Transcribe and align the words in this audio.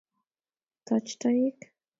taach 0.85 1.09
toek 1.21 1.59